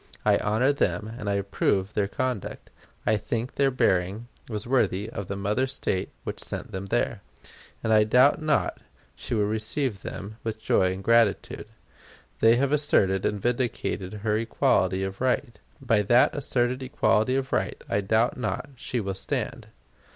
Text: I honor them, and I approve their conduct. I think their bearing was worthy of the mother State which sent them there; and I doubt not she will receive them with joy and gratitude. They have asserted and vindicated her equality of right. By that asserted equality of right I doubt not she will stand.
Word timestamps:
I 0.25 0.37
honor 0.39 0.73
them, 0.73 1.13
and 1.15 1.29
I 1.29 1.35
approve 1.35 1.93
their 1.93 2.07
conduct. 2.07 2.71
I 3.05 3.17
think 3.17 3.53
their 3.53 3.69
bearing 3.69 4.29
was 4.49 4.65
worthy 4.65 5.07
of 5.11 5.27
the 5.27 5.35
mother 5.35 5.67
State 5.67 6.09
which 6.23 6.39
sent 6.43 6.71
them 6.71 6.87
there; 6.87 7.21
and 7.83 7.93
I 7.93 8.03
doubt 8.03 8.41
not 8.41 8.79
she 9.15 9.35
will 9.35 9.45
receive 9.45 10.01
them 10.01 10.37
with 10.43 10.59
joy 10.59 10.91
and 10.91 11.03
gratitude. 11.03 11.67
They 12.39 12.55
have 12.55 12.71
asserted 12.71 13.27
and 13.27 13.39
vindicated 13.39 14.13
her 14.25 14.39
equality 14.39 15.03
of 15.03 15.21
right. 15.21 15.59
By 15.79 16.01
that 16.01 16.33
asserted 16.35 16.81
equality 16.81 17.35
of 17.35 17.53
right 17.53 17.79
I 17.87 18.01
doubt 18.01 18.37
not 18.37 18.71
she 18.77 18.99
will 18.99 19.13
stand. 19.13 19.67